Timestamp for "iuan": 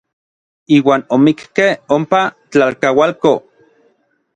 0.77-1.01